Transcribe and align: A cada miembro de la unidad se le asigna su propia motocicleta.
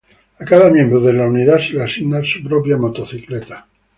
A 0.39 0.45
cada 0.45 0.67
miembro 0.71 0.99
de 0.99 1.13
la 1.13 1.27
unidad 1.27 1.59
se 1.59 1.73
le 1.73 1.83
asigna 1.83 2.23
su 2.25 2.43
propia 2.43 2.75
motocicleta. 2.75 3.67